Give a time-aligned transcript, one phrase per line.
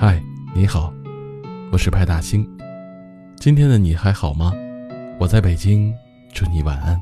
[0.00, 0.22] 嗨，
[0.54, 0.94] 你好，
[1.72, 2.48] 我是派大星。
[3.34, 4.52] 今天的你还好吗？
[5.18, 5.92] 我在北京，
[6.32, 6.96] 祝你晚安。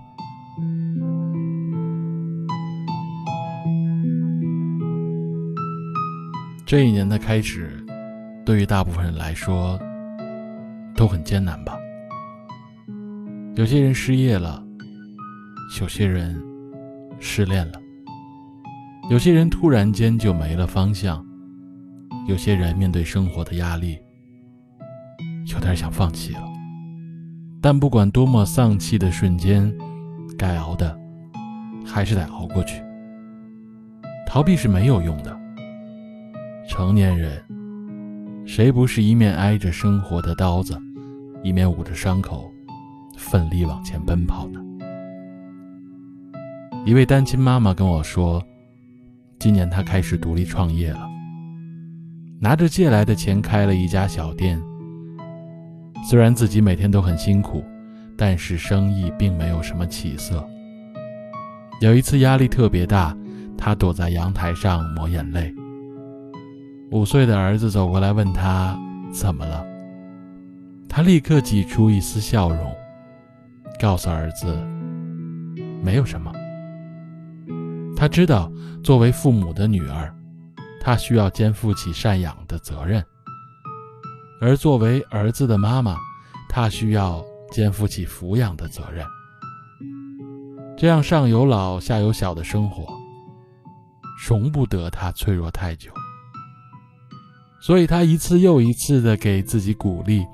[6.65, 7.85] 这一年的开始，
[8.47, 9.79] 对于大部分人来说
[10.95, 11.77] 都很艰难吧。
[13.57, 14.65] 有些人失业了，
[15.83, 16.43] 有些人
[17.21, 17.79] 失恋了，
[19.11, 21.23] 有些人突然间就没了方向，
[22.29, 23.97] 有些人面对生活的压力，
[25.53, 26.43] 有点想放弃了。
[27.63, 29.73] 但不管多么丧气的瞬间，
[30.37, 30.99] 该熬的
[31.85, 32.83] 还是得熬过去。
[34.27, 35.37] 逃避是没有用的。
[36.69, 37.41] 成年人，
[38.45, 40.77] 谁不是一面挨着生活的刀子，
[41.45, 42.51] 一面捂着伤口，
[43.17, 44.61] 奋力往前奔跑呢？
[46.85, 48.43] 一位单亲妈妈跟我说，
[49.39, 51.09] 今年她开始独立创业了，
[52.39, 54.61] 拿着借来的钱开了一家小店。
[56.09, 57.65] 虽然自己每天都很辛苦，
[58.17, 60.47] 但是生意并没有什么起色。
[61.81, 63.17] 有一次压力特别大，
[63.57, 65.53] 他躲在阳台上抹眼泪。
[66.93, 68.79] 五岁的儿子走过来问他
[69.13, 69.67] 怎么了，
[70.89, 72.73] 他立刻挤出一丝笑容，
[73.81, 74.57] 告诉儿子
[75.83, 76.33] 没有什么。
[77.97, 78.53] 他知道
[78.85, 80.15] 作为父母的女儿，
[80.87, 83.03] 他需要肩负起赡养的责任；
[84.41, 85.99] 而作为儿子的妈妈，
[86.49, 89.05] 她需要肩负起抚养的责任。
[90.77, 92.87] 这样上有老下有小的生活，
[94.29, 95.91] 容不得他脆弱太久。
[97.61, 100.25] 所以他一次又一次的给自己鼓励，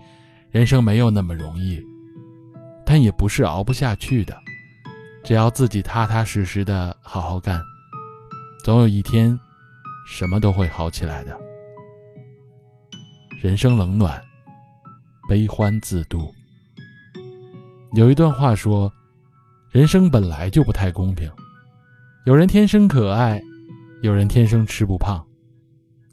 [0.50, 1.82] 人生没有那么容易，
[2.84, 4.36] 但也不是熬不下去的。
[5.24, 7.58] 只要自己踏踏实实的好好干，
[8.62, 9.40] 总有一天，
[10.06, 11.38] 什么都会好起来的。
[13.42, 14.22] 人生冷暖，
[15.28, 16.32] 悲欢自度。
[17.94, 18.92] 有一段话说，
[19.70, 21.30] 人生本来就不太公平，
[22.24, 23.42] 有人天生可爱，
[24.02, 25.24] 有人天生吃不胖。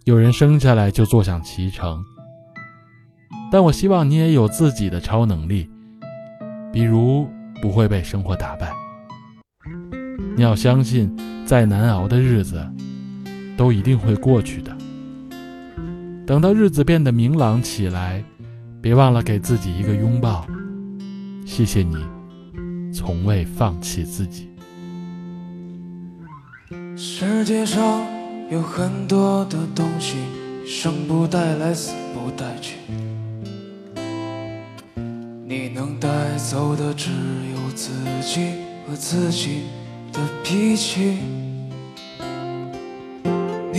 [0.06, 2.04] 有人生下来就坐享其成，
[3.52, 5.70] 但我希望你也有自己的超能力，
[6.74, 7.30] 比如
[7.62, 8.74] 不会被生活打败。
[10.36, 12.66] 你要相信，再难熬的日子
[13.60, 14.74] 都一定会过去的。
[16.26, 18.24] 等到日子变得明朗起来，
[18.82, 20.48] 别忘了给自己一个拥抱，
[21.46, 21.98] 谢谢你，
[22.94, 24.48] 从未放弃自己。
[26.96, 28.02] 世界上。
[28.52, 30.16] 有很多的东西，
[30.66, 32.78] 生不带来，死不带去。
[35.46, 37.12] 你能带走的只
[37.54, 37.92] 有自
[38.24, 38.54] 己
[38.88, 39.66] 和自己
[40.12, 41.20] 的脾气。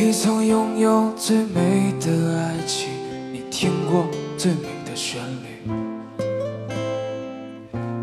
[0.02, 2.88] 你曾拥有最美的爱情，
[3.34, 4.06] 你听过
[4.38, 5.70] 最美的旋律，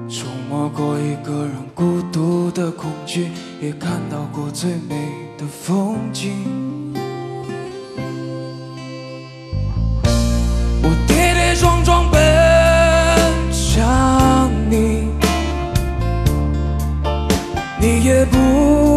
[0.08, 5.12] 触摸过一个人孤独的恐惧，也看到过最美。
[5.40, 6.94] 的风景，
[10.84, 12.20] 我跌跌撞撞奔
[13.52, 15.10] 向你，
[17.82, 18.97] 你也不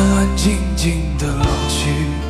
[0.00, 2.29] 安安静静的老去。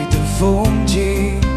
[0.41, 1.50] 风景。